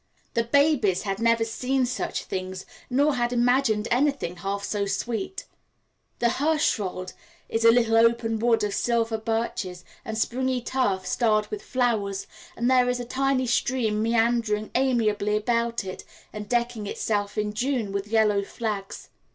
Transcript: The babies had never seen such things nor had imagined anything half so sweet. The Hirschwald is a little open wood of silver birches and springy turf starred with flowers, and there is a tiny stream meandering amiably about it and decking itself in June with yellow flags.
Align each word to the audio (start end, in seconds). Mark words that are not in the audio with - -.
The 0.33 0.45
babies 0.45 1.03
had 1.03 1.19
never 1.21 1.45
seen 1.45 1.85
such 1.85 2.23
things 2.23 2.65
nor 2.89 3.13
had 3.13 3.31
imagined 3.31 3.87
anything 3.91 4.37
half 4.37 4.63
so 4.63 4.87
sweet. 4.87 5.45
The 6.17 6.29
Hirschwald 6.41 7.13
is 7.47 7.63
a 7.63 7.71
little 7.71 7.95
open 7.97 8.39
wood 8.39 8.63
of 8.63 8.73
silver 8.73 9.19
birches 9.19 9.85
and 10.03 10.17
springy 10.17 10.59
turf 10.59 11.05
starred 11.05 11.45
with 11.51 11.61
flowers, 11.61 12.25
and 12.57 12.67
there 12.67 12.89
is 12.89 12.99
a 12.99 13.05
tiny 13.05 13.45
stream 13.45 14.01
meandering 14.01 14.71
amiably 14.73 15.37
about 15.37 15.83
it 15.85 16.03
and 16.33 16.49
decking 16.49 16.87
itself 16.87 17.37
in 17.37 17.53
June 17.53 17.91
with 17.91 18.07
yellow 18.07 18.41
flags. 18.43 19.09